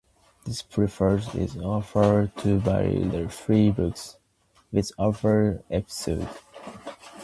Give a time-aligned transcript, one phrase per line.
[0.45, 2.31] This preface is followed
[2.65, 4.17] by three books, interleaved
[4.71, 6.27] with otherworldly episodes.